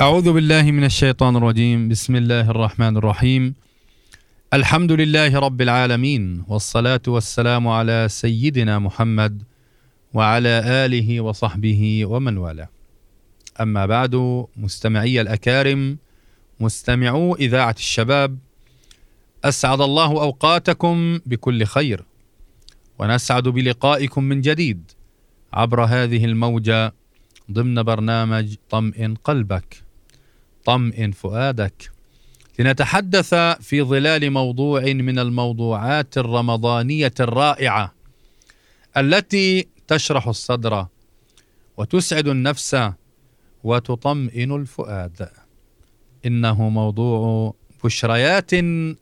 أعوذ 0.00 0.32
بالله 0.32 0.62
من 0.62 0.84
الشيطان 0.84 1.36
الرجيم. 1.36 1.88
بسم 1.88 2.16
الله 2.16 2.50
الرحمن 2.50 2.96
الرحيم. 2.96 3.54
الحمد 4.52 4.92
لله 4.92 5.38
رب 5.38 5.60
العالمين 5.60 6.44
والصلاة 6.48 7.00
والسلام 7.06 7.68
على 7.68 8.06
سيدنا 8.08 8.78
محمد 8.78 9.42
وعلى 10.14 10.62
آله 10.84 11.20
وصحبه 11.20 12.06
ومن 12.06 12.36
والاه. 12.36 12.68
أما 13.60 13.86
بعد 13.86 14.44
مستمعي 14.56 15.20
الأكارم 15.20 15.98
مستمعو 16.60 17.34
إذاعة 17.34 17.76
الشباب 17.78 18.38
أسعد 19.44 19.80
الله 19.80 20.10
أوقاتكم 20.22 21.20
بكل 21.26 21.64
خير 21.64 22.04
ونسعد 22.98 23.48
بلقائكم 23.48 24.24
من 24.24 24.40
جديد 24.40 24.90
عبر 25.52 25.84
هذه 25.84 26.24
الموجة 26.24 26.94
ضمن 27.52 27.82
برنامج 27.82 28.54
طمئن 28.70 29.14
قلبك. 29.14 29.89
طمئن 30.64 31.12
فؤادك. 31.12 31.90
لنتحدث 32.58 33.34
في 33.34 33.82
ظلال 33.82 34.30
موضوع 34.30 34.80
من 34.82 35.18
الموضوعات 35.18 36.18
الرمضانية 36.18 37.14
الرائعة 37.20 37.94
التي 38.96 39.68
تشرح 39.88 40.28
الصدر 40.28 40.86
وتسعد 41.76 42.28
النفس 42.28 42.76
وتطمئن 43.64 44.52
الفؤاد. 44.52 45.28
إنه 46.26 46.68
موضوع 46.68 47.54
بشريات 47.84 48.54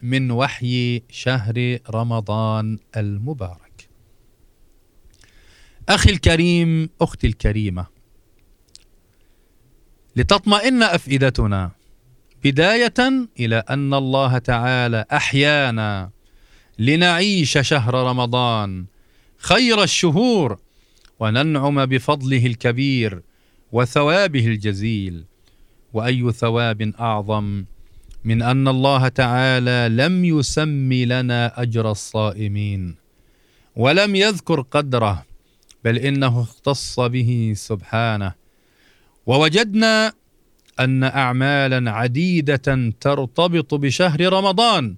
من 0.03 0.31
وحي 0.31 1.03
شهر 1.11 1.79
رمضان 1.91 2.79
المبارك. 2.97 3.89
أخي 5.89 6.11
الكريم 6.11 6.91
أختي 7.01 7.27
الكريمة 7.27 7.98
لتطمئن 10.19 10.83
أفئدتنا. 10.83 11.71
بداية 12.45 13.29
إلى 13.41 13.63
أن 13.71 13.95
الله 13.95 14.39
تعالى 14.39 15.05
أحيانا 15.13 16.11
لنعيش 16.79 17.59
شهر 17.59 17.95
رمضان 17.95 18.87
خير 19.39 19.83
الشهور 19.83 20.59
وننعم 21.21 21.87
بفضله 21.87 22.47
الكبير 22.47 23.23
وثوابه 23.73 24.47
الجزيل. 24.47 25.25
وأي 25.93 26.33
ثواب 26.33 26.93
أعظم 27.01 27.65
من 28.25 28.43
أن 28.43 28.69
الله 28.69 29.09
تعالى 29.09 29.89
لم 29.91 30.25
يسم 30.25 30.93
لنا 30.93 31.63
أجر 31.63 31.91
الصائمين 31.91 32.95
ولم 33.77 34.17
يذكر 34.17 34.61
قدره 34.61 35.25
بل 35.85 35.97
إنه 35.99 36.43
اختص 36.43 37.01
به 37.01 37.53
سبحانه. 37.57 38.38
ووجدنا 39.29 40.13
أن 40.81 41.05
اعمالا 41.05 41.91
عديدة 41.91 42.93
ترتبط 43.01 43.75
بشهر 43.75 44.33
رمضان 44.33 44.97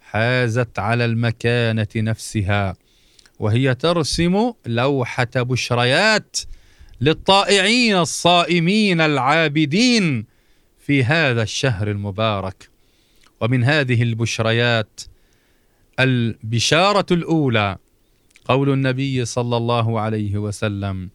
حازت 0.00 0.78
على 0.78 1.04
المكانة 1.04 1.88
نفسها 1.96 2.76
وهي 3.38 3.74
ترسم 3.74 4.52
لوحة 4.66 5.28
بشريات 5.36 6.36
للطائعين 7.00 7.96
الصائمين 7.96 9.00
العابدين 9.00 10.24
في 10.78 11.04
هذا 11.04 11.42
الشهر 11.42 11.90
المبارك. 11.90 12.68
ومن 13.40 13.64
هذه 13.64 14.02
البشريات 14.02 15.00
البشارة 16.00 17.06
الأولى 17.10 17.76
قول 18.44 18.72
النبي 18.72 19.24
صلى 19.24 19.56
الله 19.56 20.00
عليه 20.00 20.38
وسلم 20.38 21.10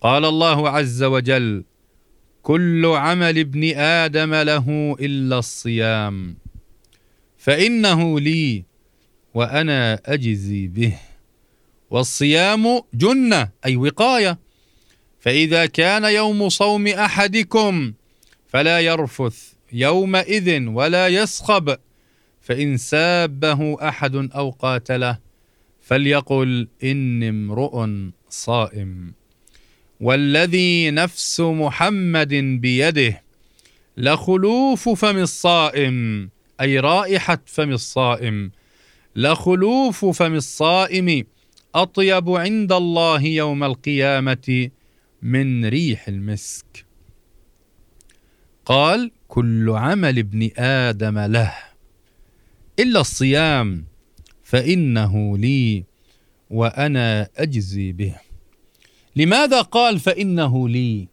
قال 0.00 0.24
الله 0.24 0.68
عز 0.68 1.02
وجل 1.02 1.64
كل 2.42 2.86
عمل 2.86 3.38
ابن 3.38 3.76
آدم 3.76 4.34
له 4.34 4.96
إلا 5.00 5.38
الصيام. 5.38 6.36
فإنه 7.38 8.20
لي 8.20 8.64
وأنا 9.34 10.00
أجزي 10.06 10.66
به. 10.66 10.98
والصيام 11.90 12.80
جنة 12.94 13.50
أي 13.66 13.76
وقاية. 13.76 14.38
فإذا 15.20 15.66
كان 15.66 16.04
يوم 16.04 16.48
صوم 16.48 16.86
أحدكم 16.86 17.92
فلا 18.48 18.80
يرفث 18.80 19.52
يومئذ 19.72 20.66
ولا 20.66 21.08
يصخب 21.08 21.76
فإن 22.40 22.76
سابه 22.76 23.88
أحد 23.88 24.14
أو 24.14 24.50
قاتله 24.50 25.18
فليقل 25.80 26.68
إني 26.84 27.28
امرؤ 27.28 27.86
صائم. 28.28 29.19
والذي 30.00 30.90
نفس 30.90 31.40
محمد 31.40 32.34
بيده 32.34 33.22
لخلوف 33.96 34.88
فم 34.88 35.16
الصائم 35.16 36.30
أي 36.60 36.78
رائحة 36.80 37.38
فم 37.46 37.70
الصائم. 37.70 38.50
لخلوف 39.16 40.04
فم 40.04 40.34
الصائم 40.34 41.24
أطيب 41.74 42.30
عند 42.30 42.72
الله 42.72 43.22
يوم 43.22 43.64
القيامة 43.64 44.70
من 45.22 45.64
ريح 45.64 46.08
المسك. 46.08 46.86
قال 48.64 49.10
كل 49.28 49.70
عمل 49.70 50.18
ابن 50.18 50.50
آدم 50.56 51.18
له 51.18 51.54
إلا 52.78 53.00
الصيام 53.00 53.84
فإنه 54.44 55.38
لي 55.38 55.84
وأنا 56.50 57.28
أجزي 57.36 57.92
به. 57.92 58.29
لماذا 59.16 59.60
قال 59.60 60.00
فإنه 60.00 60.68
لي؟ 60.68 61.08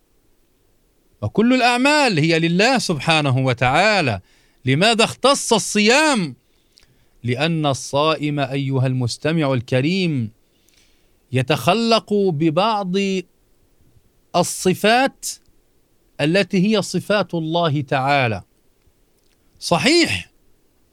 وكل 1.22 1.54
الأعمال 1.54 2.20
هي 2.20 2.40
لله 2.40 2.78
سبحانه 2.78 3.38
وتعالى. 3.38 4.22
لماذا 4.66 5.04
اختص 5.04 5.54
الصيام؟ 5.54 6.36
لأن 7.24 7.66
الصائم 7.66 8.40
أيها 8.40 8.88
المستمع 8.88 9.54
الكريم 9.54 10.32
يتخلق 11.32 12.14
ببعض 12.14 12.94
الصفات 14.36 15.26
التي 16.22 16.68
هي 16.68 16.82
صفات 16.82 17.34
الله 17.34 17.82
تعالى. 17.82 18.44
صحيح 19.60 20.32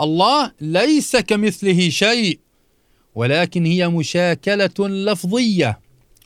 الله 0.00 0.52
ليس 0.60 1.16
كمثله 1.16 1.88
شيء 1.88 2.38
ولكن 3.14 3.66
هي 3.66 3.88
مشاكلة 3.88 4.88
لفظية. 4.88 5.83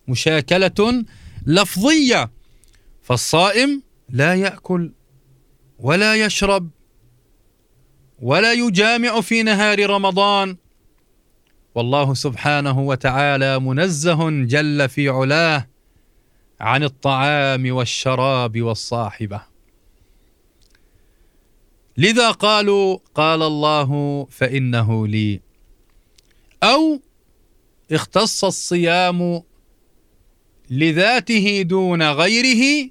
مشاكلة 0.08 1.04
لفظية 1.46 2.30
فالصائم 3.02 3.82
لا 4.08 4.34
يأكل 4.34 4.92
ولا 5.78 6.14
يشرب 6.14 6.70
ولا 8.22 8.52
يجامع 8.52 9.20
في 9.20 9.42
نهار 9.42 9.90
رمضان. 9.90 10.56
والله 11.74 12.14
سبحانه 12.14 12.80
وتعالى 12.80 13.60
منزه 13.60 14.30
جل 14.30 14.88
في 14.88 15.08
علاه 15.08 15.68
عن 16.60 16.84
الطعام 16.84 17.72
والشراب 17.72 18.62
والصاحبة. 18.62 19.40
لذا 21.96 22.30
قالوا 22.30 22.98
قال 23.14 23.42
الله 23.42 24.24
فإنه 24.30 25.06
لي. 25.06 25.40
أو 26.62 27.00
اختص 27.92 28.44
الصيام 28.44 29.42
لذاته 30.70 31.62
دون 31.62 32.02
غيره 32.02 32.90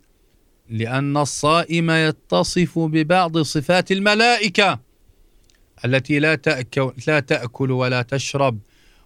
لأن 0.70 1.18
الصائم 1.18 1.92
يتصف 1.92 2.80
ببعض 2.80 3.38
صفات 3.38 3.92
الملائكة 3.92 4.80
التي 5.86 6.20
لا 6.20 6.36
تاكل 6.36 6.92
لا 7.08 7.20
تأكل 7.20 7.72
ولا 7.72 8.02
تشرب 8.02 8.60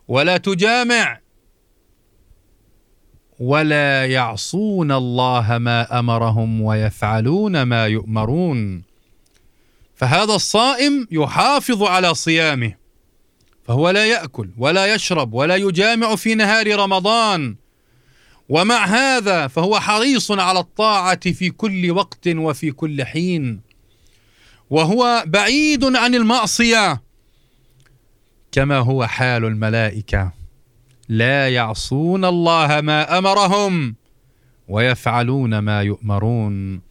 ولا 0.07 0.38
تجامع. 0.38 1.19
ولا 3.39 4.06
يعصون 4.06 4.91
الله 4.91 5.57
ما 5.57 6.00
أمرهم 6.00 6.62
ويفعلون 6.62 7.62
ما 7.63 7.88
يؤمرون. 7.88 8.83
فهذا 9.95 10.33
الصائم 10.35 11.07
يحافظ 11.12 11.83
على 11.83 12.13
صيامه 12.15 12.74
فهو 13.63 13.89
لا 13.89 14.06
يأكل 14.06 14.50
ولا 14.57 14.94
يشرب 14.95 15.33
ولا 15.33 15.56
يجامع 15.56 16.15
في 16.15 16.35
نهار 16.35 16.75
رمضان. 16.75 17.56
ومع 18.51 18.86
هذا 18.86 19.48
فهو 19.48 19.80
حريص 19.80 20.31
على 20.31 20.59
الطاعة 20.59 21.31
في 21.31 21.50
كل 21.50 21.92
وقت 21.92 22.27
وفي 22.27 22.71
كل 22.71 23.06
حين. 23.06 23.62
وهو 24.69 25.24
بعيد 25.27 25.95
عن 25.95 26.15
المعصية 26.15 27.01
كما 28.51 28.77
هو 28.77 29.06
حال 29.06 29.45
الملائكة. 29.45 30.31
لا 31.09 31.50
يعصون 31.50 32.25
الله 32.25 32.81
ما 32.81 33.18
أمرهم 33.18 33.95
ويفعلون 34.68 35.59
ما 35.59 35.81
يؤمرون. 35.81 36.81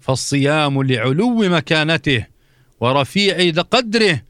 فالصيام 0.00 0.82
لعلو 0.82 1.34
مكانته 1.36 2.26
ورفيع 2.80 3.50
قدره 3.50 4.22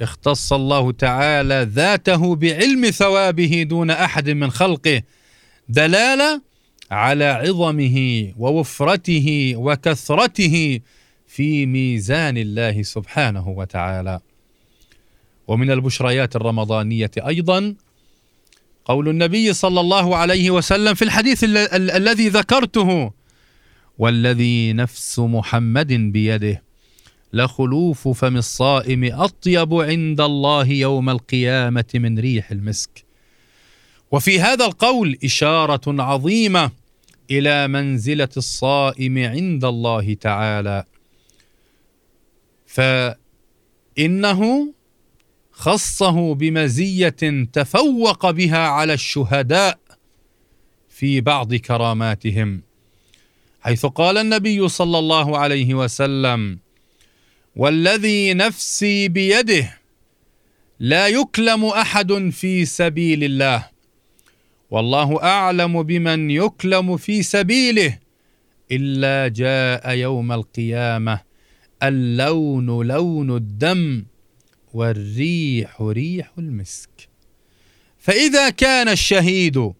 اختص 0.00 0.52
الله 0.52 0.92
تعالى 0.92 1.68
ذاته 1.72 2.36
بعلم 2.36 2.90
ثوابه 2.90 3.62
دون 3.62 3.90
أحد 3.90 4.30
من 4.30 4.50
خلقه 4.50 5.02
دلالة 5.68 6.42
على 6.90 7.24
عظمه 7.24 8.32
ووفرته 8.38 9.52
وكثرته 9.56 10.80
في 11.26 11.66
ميزان 11.66 12.36
الله 12.36 12.82
سبحانه 12.82 13.48
وتعالى. 13.48 14.20
ومن 15.48 15.70
البشريات 15.70 16.36
الرمضانية 16.36 17.10
أيضا 17.26 17.74
قول 18.84 19.08
النبي 19.08 19.52
صلى 19.52 19.80
الله 19.80 20.16
عليه 20.16 20.50
وسلم 20.50 20.94
في 20.94 21.02
الحديث 21.04 21.44
ال 21.44 21.56
ال 21.56 21.90
الذي 21.90 22.28
ذكرته 22.28 23.12
والذي 23.98 24.72
نفس 24.72 25.18
محمد 25.18 25.92
بيده 25.92 26.62
لخلوف 27.32 28.08
فم 28.08 28.36
الصائم 28.36 29.04
أطيب 29.04 29.74
عند 29.74 30.20
الله 30.20 30.68
يوم 30.68 31.10
القيامة 31.10 31.84
من 31.94 32.18
ريح 32.18 32.50
المسك. 32.50 33.05
وفي 34.12 34.40
هذا 34.40 34.64
القول 34.64 35.18
إشارة 35.24 36.02
عظيمة 36.02 36.70
إلى 37.30 37.68
منزلة 37.68 38.28
الصائم 38.36 39.18
عند 39.18 39.64
الله 39.64 40.14
تعالى. 40.14 40.84
فإنه 42.66 44.72
خصه 45.52 46.34
بمزية 46.34 47.46
تفوق 47.52 48.30
بها 48.30 48.58
على 48.58 48.92
الشهداء 48.92 49.78
في 50.88 51.20
بعض 51.20 51.54
كراماتهم 51.54 52.62
حيث 53.60 53.86
قال 53.86 54.18
النبي 54.18 54.68
صلى 54.68 54.98
الله 54.98 55.38
عليه 55.38 55.74
وسلم 55.74 56.58
والذي 57.56 58.34
نفسي 58.34 59.08
بيده 59.08 59.78
لا 60.80 61.08
يكلم 61.08 61.64
أحد 61.64 62.30
في 62.32 62.64
سبيل 62.64 63.24
الله 63.24 63.68
والله 64.70 65.22
أعلم 65.22 65.82
بمن 65.82 66.30
يكلم 66.30 66.96
في 66.96 67.22
سبيله 67.22 67.98
إلا 68.72 69.28
جاء 69.28 69.90
يوم 69.94 70.32
القيامة 70.32 71.20
اللون 71.82 72.86
لون 72.86 73.36
الدم 73.36 74.04
والريح 74.74 75.82
ريح 75.82 76.30
المسك. 76.38 77.08
فإذا 77.98 78.50
كان 78.50 78.88
الشهيد 78.88 79.72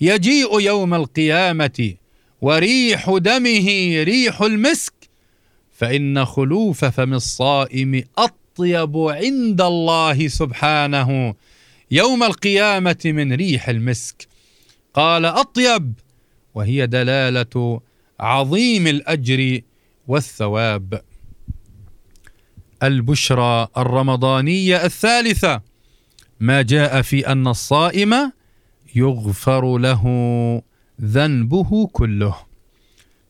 يجيء 0.00 0.60
يوم 0.60 0.94
القيامة 0.94 1.94
وريح 2.40 3.10
دمه 3.18 4.02
ريح 4.02 4.42
المسك 4.42 4.92
فإن 5.72 6.24
خلوف 6.24 6.84
فم 6.84 7.14
الصائم 7.14 8.04
أطيب 8.18 8.96
عند 8.96 9.60
الله 9.60 10.28
سبحانه 10.28 11.34
يوم 11.90 12.22
القيامة 12.22 12.98
من 13.04 13.32
ريح 13.32 13.68
المسك. 13.68 14.28
قال 14.94 15.24
أطيب 15.24 15.92
وهي 16.54 16.86
دلالة 16.86 17.80
عظيم 18.20 18.86
الأجر 18.86 19.60
والثواب. 20.08 21.02
البشرى 22.82 23.68
الرمضانية 23.76 24.84
الثالثة 24.84 25.62
ما 26.40 26.62
جاء 26.62 27.02
في 27.02 27.26
أن 27.26 27.46
الصائم 27.46 28.32
يغفر 28.94 29.78
له 29.78 30.04
ذنبه 31.00 31.86
كله. 31.86 32.36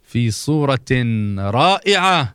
في 0.04 0.30
صورة 0.30 0.90
رائعة 1.38 2.34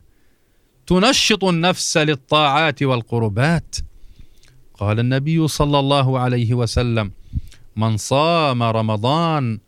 تنشط 0.86 1.44
النفس 1.44 1.96
للطاعات 1.96 2.82
والقربات. 2.82 3.76
قال 4.78 5.00
النبي 5.00 5.48
صلى 5.48 5.78
الله 5.78 6.18
عليه 6.18 6.54
وسلم 6.54 7.10
من 7.76 7.96
صام 7.96 8.62
رمضان 8.62 9.58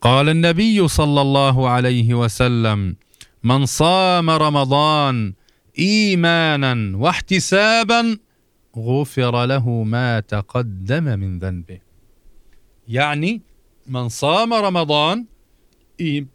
قال 0.00 0.28
النبي 0.28 0.88
صلى 0.88 1.20
الله 1.20 1.68
عليه 1.68 2.14
وسلم 2.14 2.96
من 3.42 3.66
صام 3.66 4.30
رمضان 4.30 5.34
إيمانا 5.78 6.96
واحتسابا 6.96 8.18
غفر 8.78 9.44
له 9.46 9.68
ما 9.82 10.20
تقدم 10.20 11.04
من 11.04 11.38
ذنبه. 11.38 11.78
يعني 12.88 13.42
من 13.86 14.08
صام 14.08 14.54
رمضان 14.54 15.26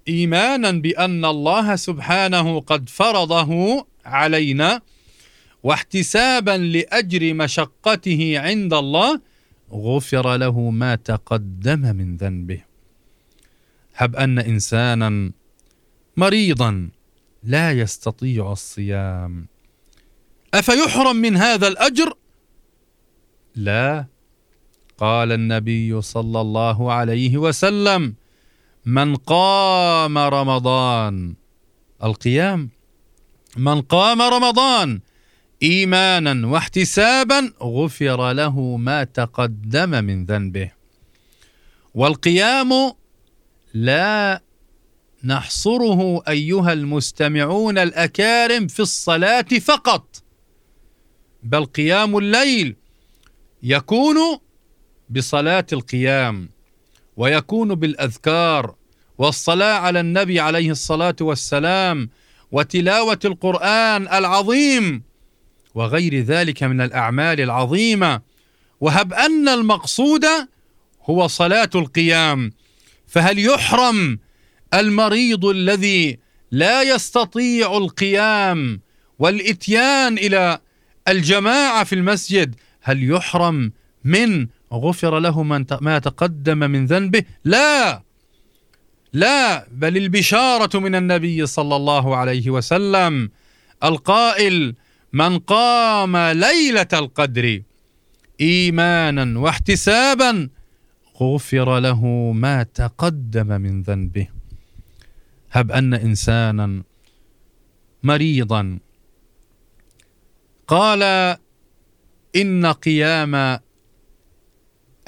إيمانا 0.07 0.71
بأن 0.71 1.25
الله 1.25 1.75
سبحانه 1.75 2.59
قد 2.59 2.89
فرضه 2.89 3.51
علينا 4.07 4.81
واحتسابا 5.63 6.57
لأجر 6.57 7.33
مشقته 7.33 8.39
عند 8.39 8.73
الله 8.73 9.21
غفر 9.71 10.35
له 10.37 10.69
ما 10.69 10.95
تقدم 10.95 11.95
من 11.95 12.17
ذنبه. 12.17 12.61
هب 13.95 14.15
أن 14.15 14.39
انسانا 14.39 15.31
مريضا 16.17 16.89
لا 17.43 17.71
يستطيع 17.71 18.51
الصيام. 18.51 19.47
أفيحرم 20.53 21.15
من 21.15 21.37
هذا 21.37 21.67
الأجر؟ 21.67 22.13
لا. 23.55 24.05
قال 24.97 25.31
النبي 25.31 26.01
صلى 26.01 26.41
الله 26.41 26.91
عليه 26.93 27.37
وسلم 27.37 28.15
من 28.85 29.15
قام 29.15 30.17
رمضان 30.17 31.35
القيام 32.03 32.69
من 33.57 33.81
قام 33.81 34.21
رمضان 34.21 34.99
إيمانا 35.63 36.47
واحتسابا 36.47 37.53
غفر 37.61 38.33
له 38.33 38.77
ما 38.77 39.03
تقدم 39.03 39.89
من 39.89 40.25
ذنبه. 40.25 40.71
والقيام 41.93 42.93
لا 43.73 44.41
نحصره 45.23 46.23
أيها 46.27 46.73
المستمعون 46.73 47.77
الأكارم 47.77 48.67
في 48.67 48.79
الصلاة 48.79 49.41
فقط 49.41 50.23
بل 51.43 51.65
قيام 51.65 52.17
الليل 52.17 52.75
يكون 53.63 54.15
بصلاة 55.09 55.65
القيام 55.73 56.49
ويكون 57.17 57.75
بالأذكار 57.75 58.75
والصلاة 59.17 59.73
على 59.79 59.99
النبي 59.99 60.39
عليه 60.39 60.71
الصلاة 60.71 61.15
والسلام 61.21 62.09
وتلاوة 62.51 63.19
القرآن 63.25 64.07
العظيم 64.07 65.03
وغير 65.75 66.19
ذلك 66.19 66.63
من 66.63 66.81
الأعمال 66.81 67.41
العظيمة. 67.41 68.21
وهب 68.81 69.13
أن 69.13 69.49
المقصود 69.49 70.25
هو 71.03 71.27
صلاة 71.27 71.69
القيام. 71.75 72.51
فهل 73.07 73.39
يحرم 73.39 74.19
المريض 74.73 75.45
الذي 75.45 76.19
لا 76.51 76.81
يستطيع 76.81 77.77
القيام 77.77 78.81
والإتيان 79.19 80.17
إلى 80.17 80.59
الجماعة 81.07 81.83
في 81.83 81.95
المسجد 81.95 82.55
هل 82.81 83.11
يحرم 83.11 83.71
من 84.03 84.47
غفر 84.73 85.19
له 85.19 85.43
ما 85.81 85.99
تقدم 85.99 86.57
من 86.57 86.85
ذنبه؟ 86.85 87.23
لا! 87.43 88.06
لا 89.13 89.67
بل 89.71 89.97
البشارة 89.97 90.79
من 90.79 90.95
النبي 90.95 91.45
صلى 91.45 91.75
الله 91.75 92.15
عليه 92.15 92.49
وسلم 92.49 93.31
القائل 93.83 94.75
من 95.13 95.39
قام 95.39 96.17
ليلة 96.17 96.87
القدر 96.93 97.61
إيمانا 98.41 99.39
واحتسابا 99.39 100.49
غفر 101.21 101.79
له 101.79 102.05
ما 102.31 102.63
تقدم 102.63 103.47
من 103.47 103.81
ذنبه. 103.81 104.27
هب 105.51 105.71
أن 105.71 105.93
إنسانا 105.93 106.83
مريضا. 108.03 108.79
قال 110.67 111.03
إن 112.35 112.65
قيام 112.65 113.59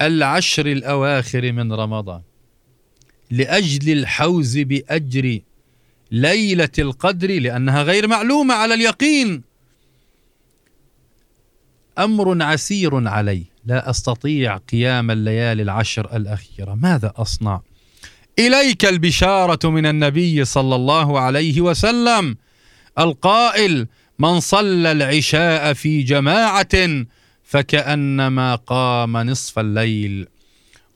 العشر 0.00 0.66
الأواخر 0.66 1.52
من 1.52 1.72
رمضان. 1.72 2.22
لأجل 3.30 3.92
الحوز 3.92 4.58
بأجر 4.58 5.38
ليلة 6.12 6.68
القدر 6.78 7.40
لأنها 7.40 7.82
غير 7.82 8.08
معلومة 8.08 8.54
على 8.54 8.74
اليقين. 8.74 9.42
أمر 11.98 12.42
عسير 12.42 13.08
عليه 13.08 13.44
لا 13.64 13.90
أستطيع 13.90 14.56
قيام 14.56 15.10
الليالي 15.10 15.62
العشر 15.62 16.16
الأخيرة. 16.16 16.74
ماذا 16.74 17.12
أصنع؟ 17.16 17.60
إليك 18.38 18.84
البشارة 18.84 19.70
من 19.70 19.86
النبي 19.86 20.44
صلى 20.44 20.74
الله 20.74 21.20
عليه 21.20 21.60
وسلم. 21.60 22.36
القائل 22.98 23.86
من 24.18 24.40
صلى 24.40 24.92
العشاء 24.92 25.72
في 25.72 26.02
جماعة 26.02 27.04
فكأنما 27.44 28.54
قام 28.54 29.16
نصف 29.16 29.58
الليل. 29.58 30.26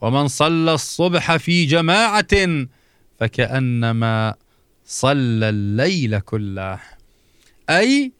ومن 0.05 0.27
صلى 0.27 0.73
الصبح 0.73 1.35
في 1.37 1.65
جماعة 1.65 2.65
فكأنما 3.19 4.33
صلى 4.85 5.49
الليل 5.49 6.19
كله. 6.19 6.79
أي 7.69 8.11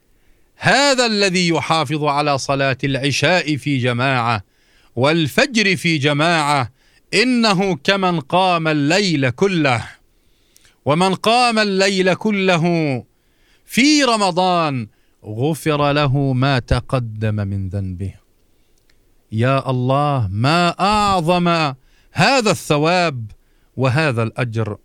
هذا 0.55 1.05
الذي 1.05 1.47
يحافظ 1.47 2.03
على 2.03 2.37
صلاة 2.37 2.77
العشاء 2.83 3.57
في 3.57 3.77
جماعة 3.77 4.43
والفجر 4.95 5.75
في 5.75 5.97
جماعة 5.97 6.71
إنه 7.13 7.75
كمن 7.75 8.19
قام 8.19 8.67
الليل 8.67 9.29
كله. 9.29 9.89
ومن 10.85 11.15
قام 11.15 11.59
الليل 11.59 12.13
كله 12.13 12.63
في 13.65 14.03
رمضان 14.03 14.87
غفر 15.25 15.91
له 15.91 16.33
ما 16.33 16.59
تقدم 16.59 17.35
من 17.35 17.69
ذنبه. 17.69 18.24
يا 19.31 19.69
الله 19.69 20.27
ما 20.31 20.69
أعظم 20.79 21.47
هذا 22.11 22.51
الثواب 22.51 23.31
وهذا 23.77 24.23
الأجر. 24.23 24.77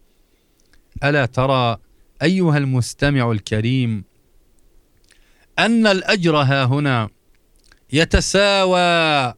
ألا 1.04 1.26
ترى 1.26 1.76
أيها 2.23 2.59
المستمع 2.59 3.30
الكريم 3.32 4.04
أن 5.59 5.87
الأجر 5.87 6.37
ها 6.37 6.64
هنا 6.64 7.09
يتساوى 7.92 9.35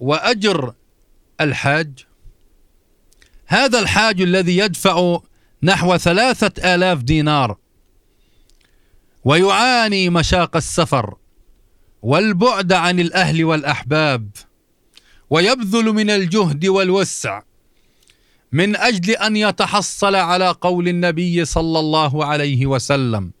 وأجر 0.00 0.74
الحاج؟ 1.40 2.06
هذا 3.46 3.78
الحاج 3.78 4.22
الذي 4.22 4.56
يدفع 4.56 5.18
نحو 5.62 5.96
ثلاثة 5.96 6.74
آلاف 6.74 7.02
دينار 7.02 7.56
ويعاني 9.24 10.10
مشاق 10.10 10.56
السفر 10.56 11.16
والبعد 12.02 12.72
عن 12.72 13.00
الأهل 13.00 13.44
والأحباب 13.44 14.30
ويبذل 15.30 15.84
من 15.84 16.10
الجهد 16.10 16.66
والوسع 16.66 17.42
من 18.52 18.76
أجل 18.76 19.10
أن 19.10 19.36
يتحصل 19.36 20.14
على 20.14 20.48
قول 20.48 20.88
النبي 20.88 21.44
صلى 21.44 21.78
الله 21.78 22.24
عليه 22.24 22.66
وسلم 22.66 23.32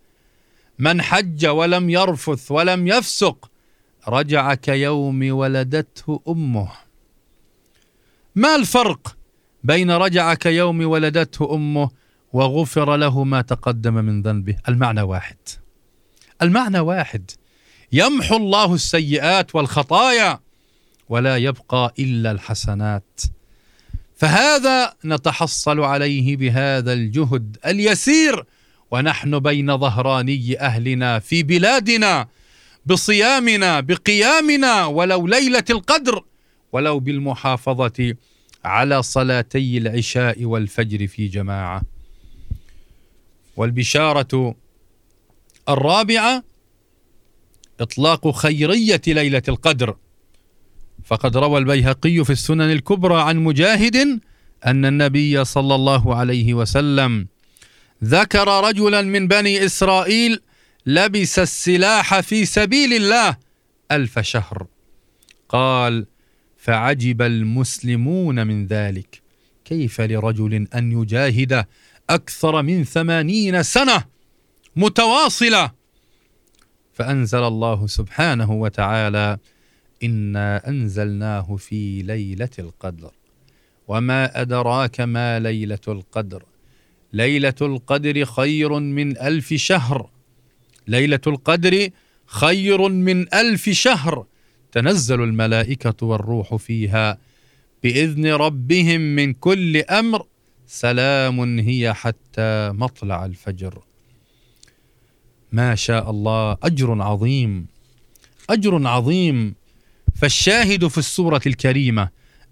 من 0.78 1.02
حج 1.02 1.46
ولم 1.46 1.90
يرفث 1.90 2.50
ولم 2.50 2.86
يفسق 2.88 3.50
رجع 4.08 4.54
كيوم 4.54 5.32
ولدته 5.32 6.20
أمه. 6.28 6.68
ما 8.34 8.56
الفرق 8.56 9.16
بين 9.64 9.90
رجع 9.90 10.34
كيوم 10.34 10.86
ولدته 10.86 11.54
أمه 11.54 11.90
وغفر 12.32 12.96
له 12.96 13.24
ما 13.24 13.42
تقدم 13.42 13.94
من 13.94 14.22
ذنبه؟ 14.22 14.56
المعنى 14.68 15.02
واحد. 15.02 15.36
المعنى 16.42 16.80
واحد. 16.80 17.30
يمحو 17.92 18.36
الله 18.36 18.74
السيئات 18.74 19.54
والخطايا 19.54 20.40
ولا 21.08 21.36
يبقى 21.36 21.94
إلا 21.98 22.30
الحسنات. 22.30 23.20
فهذا 24.16 24.94
نتحصل 25.04 25.80
عليه 25.80 26.36
بهذا 26.36 26.92
الجهد 26.92 27.56
اليسير 27.66 28.44
ونحن 28.90 29.38
بين 29.38 29.78
ظهراني 29.78 30.60
أهلنا 30.60 31.18
في 31.18 31.42
بلادنا 31.42 32.28
بصيامنا 32.86 33.80
بقيامنا 33.80 34.86
ولو 34.86 35.26
ليلة 35.26 35.64
القدر 35.70 36.24
ولو 36.72 37.00
بالمحافظة 37.00 38.14
على 38.64 39.02
صلاتي 39.02 39.78
العشاء 39.78 40.44
والفجر 40.44 41.06
في 41.06 41.28
جماعة. 41.28 41.82
والبشارة 43.56 44.54
الرابعة 45.68 46.44
إطلاق 47.80 48.30
خيرية 48.30 49.00
ليلة 49.06 49.42
القدر. 49.48 49.96
فقد 51.04 51.36
روى 51.36 51.58
البيهقي 51.58 52.24
في 52.24 52.30
السنن 52.30 52.72
الكبرى 52.72 53.22
عن 53.22 53.36
مجاهد 53.36 54.20
أن 54.66 54.84
النبي 54.84 55.44
صلى 55.44 55.74
الله 55.74 56.14
عليه 56.14 56.54
وسلم 56.54 57.28
ذكر 58.04 58.68
رجلا 58.68 59.02
من 59.02 59.28
بني 59.28 59.64
إسرائيل 59.64 60.40
لبس 60.86 61.38
السلاح 61.38 62.20
في 62.20 62.44
سبيل 62.44 62.92
الله 62.92 63.36
ألف 63.92 64.18
شهر. 64.18 64.66
قال 65.48 66.06
فعجب 66.56 67.22
المسلمون 67.22 68.46
من 68.46 68.66
ذلك. 68.66 69.22
كيف 69.64 70.00
لرجل 70.00 70.66
أن 70.74 71.02
يجاهد 71.02 71.66
أكثر 72.10 72.62
من 72.62 72.84
ثمانين 72.84 73.62
سنة 73.62 74.04
متواصلة 74.76 75.81
فأنزل 76.92 77.44
الله 77.44 77.86
سبحانه 77.86 78.52
وتعالى 78.52 79.38
إنا 80.02 80.68
أنزلناه 80.68 81.56
في 81.56 82.02
ليلة 82.02 82.50
القدر. 82.58 83.10
وما 83.88 84.40
أدراك 84.40 85.00
ما 85.00 85.38
ليلة 85.38 85.78
القدر؟ 85.88 86.44
ليلة 87.12 87.54
القدر 87.62 88.24
خير 88.24 88.78
من 88.78 89.18
ألف 89.18 89.54
شهر. 89.54 90.10
ليلة 90.88 91.20
القدر 91.26 91.88
خير 92.26 92.88
من 92.88 93.34
ألف 93.34 93.68
شهر. 93.68 94.26
تنزل 94.72 95.20
الملائكة 95.22 96.06
والروح 96.06 96.54
فيها 96.54 97.18
بإذن 97.82 98.26
ربهم 98.26 99.00
من 99.00 99.32
كل 99.32 99.76
أمر. 99.76 100.26
سلام 100.66 101.58
هي 101.58 101.94
حتى 101.94 102.70
مطلع 102.74 103.24
الفجر. 103.24 103.82
ما 105.52 105.74
شاء 105.74 106.10
الله 106.10 106.56
أجر 106.62 107.02
عظيم 107.02 107.66
أجر 108.50 108.86
عظيم. 108.86 109.54
فالشاهد 110.20 110.86
في 110.86 110.98
السورة 110.98 111.40
الكريمة 111.46 112.08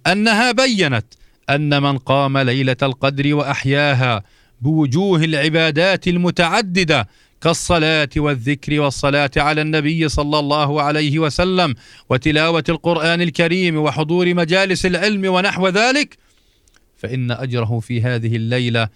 أنها 0.07 0.53
بينت 0.53 1.07
أن 1.51 1.83
من 1.83 1.99
قام 1.99 2.39
ليلة 2.39 2.77
القدر 2.83 3.35
وأحياها 3.35 4.23
بوجوه 4.61 5.25
العبادات 5.25 6.09
المتعددة 6.09 7.09
كالصلاة 7.41 8.09
والذكر 8.17 8.81
والصلاة 8.81 9.31
على 9.37 9.63
النبي 9.63 10.09
صلى 10.09 10.39
الله 10.39 10.83
عليه 10.83 11.19
وسلم 11.19 11.75
وتلاوة 12.11 12.65
القرآن 12.69 13.21
الكريم 13.21 13.77
وحضور 13.77 14.35
مجالس 14.35 14.87
العلم 14.87 15.33
ونحو 15.35 15.69
ذلك 15.69 16.19
فإن 16.97 17.31
أجره 17.31 17.81
في 17.81 18.03
هذه 18.03 18.37
الليلة 18.37 18.89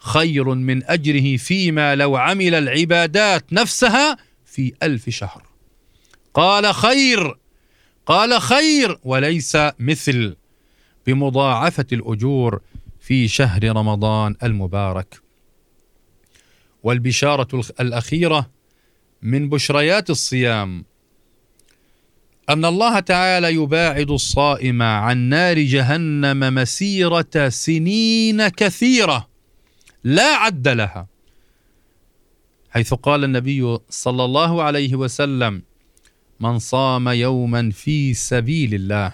خير 0.00 0.54
من 0.54 0.84
أجره 0.84 1.36
فيما 1.36 1.94
لو 1.94 2.16
عمل 2.16 2.54
العبادات 2.54 3.52
نفسها 3.52 4.16
في 4.44 4.72
ألف 4.82 5.08
شهر. 5.10 5.42
قال 6.34 6.74
خير 6.74 7.36
قال 8.06 8.40
خير 8.40 8.98
وليس 9.04 9.56
مثل 9.78 10.36
بمضاعفة 11.06 11.86
الأجور 11.92 12.60
في 13.00 13.28
شهر 13.28 13.64
رمضان 13.64 14.36
المبارك. 14.42 15.20
والبشارة 16.82 17.62
الأخيرة 17.80 18.50
من 19.22 19.48
بشريات 19.48 20.10
الصيام. 20.10 20.84
أن 22.48 22.64
الله 22.64 23.00
تعالى 23.00 23.54
يباعد 23.54 24.10
الصائم 24.10 24.82
عن 24.82 25.18
نار 25.18 25.58
جهنم 25.58 26.54
مسيرة 26.54 27.48
سنين 27.48 28.48
كثيرة. 28.48 29.29
لا 30.04 30.36
عد 30.36 30.68
لها. 30.68 31.06
حيث 32.70 32.94
قال 32.94 33.24
النبي 33.24 33.78
صلى 33.90 34.24
الله 34.24 34.62
عليه 34.62 34.94
وسلم 34.94 35.62
من 36.40 36.58
صام 36.58 37.08
يوما 37.08 37.70
في 37.70 38.14
سبيل 38.14 38.74
الله 38.74 39.12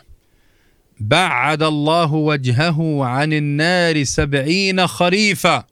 بعد 1.00 1.62
الله 1.62 2.12
وجهه 2.14 3.04
عن 3.04 3.32
النار 3.32 4.04
سبعين 4.04 4.86
خريفا. 4.86 5.64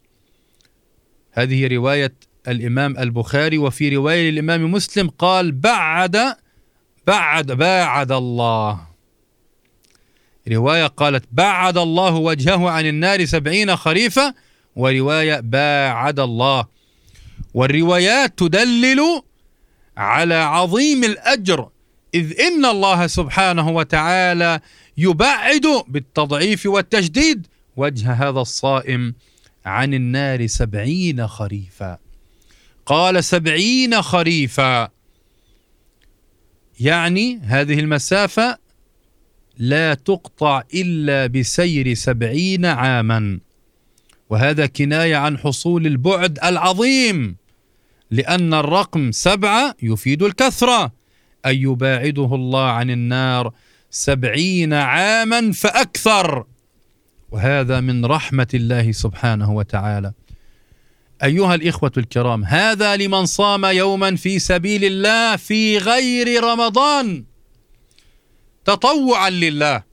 هذه 1.31 1.67
رواية 1.67 2.13
الإمام 2.47 2.97
البخاري 2.97 3.57
وفي 3.57 3.95
رواية 3.95 4.29
الإمام 4.29 4.71
مسلم 4.71 5.09
قال 5.09 5.51
بعد 5.51 6.35
بعد 7.07 7.51
باعد 7.51 8.11
الله. 8.11 8.87
رواية 10.47 10.87
قالت 10.87 11.25
بعد 11.31 11.77
الله 11.77 12.15
وجهه 12.15 12.69
عن 12.69 12.85
النار 12.85 13.25
سبعين 13.25 13.75
خريفا 13.75 14.33
ورواية 14.75 15.39
باعد 15.39 16.19
الله. 16.19 16.65
والروايات 17.53 18.39
تدلل 18.39 19.21
على 19.97 20.35
عظيم 20.35 21.03
الأجر 21.03 21.69
إذ 22.15 22.39
إن 22.39 22.65
الله 22.65 23.07
سبحانه 23.07 23.69
وتعالى 23.69 24.59
يبعد 24.97 25.65
بالتضعيف 25.87 26.65
والتجديد 26.65 27.47
وجه 27.75 28.11
هذا 28.11 28.39
الصائم 28.39 29.15
عن 29.65 29.93
النار 29.93 30.47
سبعين 30.47 31.27
خريفا. 31.27 31.97
قال 32.85 33.23
سبعين 33.23 34.01
خريفا. 34.01 34.89
يعني 36.79 37.39
هذه 37.43 37.79
المسافة 37.79 38.57
لا 39.57 39.93
تقطع 39.93 40.63
إلا 40.73 41.27
بسير 41.27 41.93
سبعين 41.93 42.65
عاما. 42.65 43.39
وهذا 44.29 44.65
كناية 44.65 45.15
عن 45.15 45.37
حصول 45.37 45.87
البعد 45.87 46.39
العظيم 46.43 47.35
لأن 48.11 48.53
الرقم 48.53 49.11
سبعة 49.11 49.75
يفيد 49.81 50.23
الكثرة 50.23 50.91
أن 51.45 51.55
يباعده 51.55 52.35
الله 52.35 52.63
عن 52.63 52.89
النار 52.89 53.53
سبعين 53.89 54.73
عاما 54.73 55.51
فأكثر. 55.51 56.45
وهذا 57.31 57.79
من 57.79 58.05
رحمة 58.05 58.47
الله 58.53 58.91
سبحانه 58.91 59.51
وتعالى. 59.51 60.11
أيها 61.23 61.55
الإخوة 61.55 61.91
الكرام 61.97 62.43
هذا 62.43 62.95
لمن 62.95 63.25
صام 63.25 63.65
يوما 63.65 64.15
في 64.15 64.39
سبيل 64.39 64.85
الله 64.85 65.35
في 65.35 65.77
غير 65.77 66.43
رمضان. 66.43 67.25
تطوعا 68.65 69.29
لله. 69.29 69.83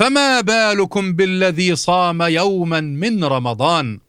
فما 0.00 0.40
بالكم 0.40 1.12
بالذي 1.12 1.76
صام 1.76 2.22
يوما 2.22 2.80
من 2.80 3.24
رمضان؟ 3.24 4.00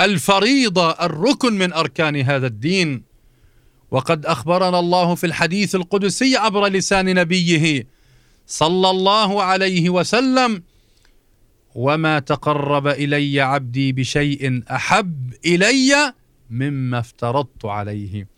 الفريضة 0.00 0.90
الركن 0.90 1.52
من 1.52 1.72
أركان 1.72 2.16
هذا 2.16 2.46
الدين. 2.46 3.02
وقد 3.90 4.26
أخبرنا 4.26 4.78
الله 4.78 5.14
في 5.14 5.26
الحديث 5.26 5.74
القدسي 5.74 6.36
عبر 6.36 6.66
لسان 6.66 7.14
نبيه 7.14 7.86
صلى 8.46 8.90
الله 8.90 9.42
عليه 9.42 9.90
وسلم 9.90 10.62
وما 11.74 12.18
تقرب 12.18 12.86
إلي 12.86 13.40
عبدي 13.40 13.92
بشيء 13.92 14.62
أحب 14.70 15.34
إلي 15.46 16.14
مما 16.50 16.98
افترضت 16.98 17.64
عليه. 17.64 18.28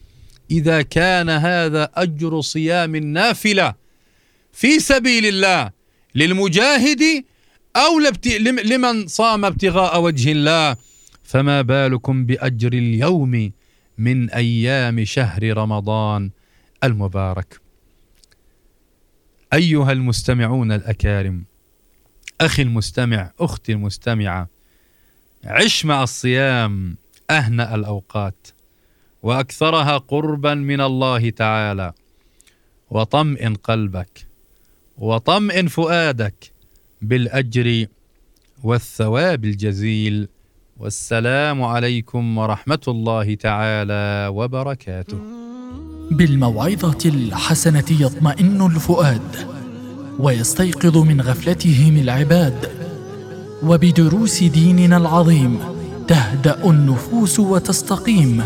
إذا 0.50 0.82
كان 0.82 1.30
هذا 1.30 1.90
أجر 1.94 2.40
صيام 2.40 2.94
النافلة 2.94 3.74
في 4.52 4.78
سبيل 4.78 5.26
الله 5.26 5.81
للمجاهد 6.14 7.24
أو 7.76 8.00
لمن 8.64 9.06
صام 9.06 9.44
ابتغاء 9.44 10.00
وجه 10.00 10.32
الله. 10.32 10.76
فما 11.22 11.62
بالكم 11.62 12.26
بأجر 12.26 12.72
اليوم 12.72 13.52
من 13.98 14.30
أيام 14.30 15.04
شهر 15.04 15.56
رمضان 15.56 16.30
المبارك؟ 16.84 17.60
أيها 19.52 19.92
المستمعون 19.92 20.72
الأكارم 20.72 21.44
أخي 22.40 22.62
المستمع 22.62 23.30
أختي 23.40 23.72
المستمعة 23.72 24.48
عش 25.44 25.84
مع 25.84 26.02
الصيام 26.02 26.96
أهنأ 27.30 27.74
الأوقات 27.74 28.48
وأكثرها 29.22 29.98
قربا 29.98 30.54
من 30.54 30.80
الله 30.80 31.30
تعالى 31.30 31.92
وطمئن 32.90 33.54
قلبك. 33.54 34.31
وطمئن 35.02 35.66
فؤادك 35.66 36.52
بالأجر 37.02 37.86
والثواب 38.62 39.44
الجزيل. 39.44 40.28
والسلام 40.80 41.62
عليكم 41.62 42.38
ورحمة 42.38 42.84
الله 42.88 43.34
تعالى 43.34 44.28
وبركاته. 44.32 45.18
بالموعظة 46.10 46.98
الحسنة 47.06 47.84
يطمئن 47.90 48.66
الفؤاد 48.66 49.30
ويستيقظ 50.18 50.96
من 50.98 51.20
غفلتهم 51.20 51.96
العباد. 51.96 52.70
وبدروس 53.62 54.42
ديننا 54.42 54.96
العظيم 54.96 55.58
تهدأ 56.08 56.70
النفوس 56.70 57.40
وتستقيم. 57.40 58.42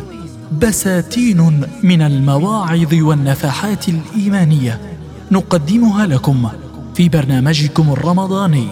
بساتين 0.62 1.62
من 1.82 2.02
المواعظ 2.02 2.94
والنفحات 2.94 3.88
الإيمانية 3.88 4.96
نقدمها 5.30 6.06
لكم 6.06 6.49
في 6.95 7.09
برنامجكم 7.09 7.92
الرمضاني 7.92 8.68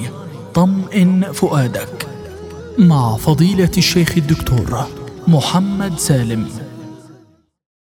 طمئن 0.55 1.33
فؤادك 1.33 2.07
مع 2.79 3.17
فضيلة 3.17 3.71
الشيخ 3.79 4.13
الدكتور 4.17 4.87
محمد 5.29 5.99
سالم. 5.99 6.49